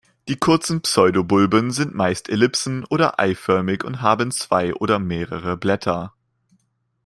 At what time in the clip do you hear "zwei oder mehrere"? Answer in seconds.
4.31-5.57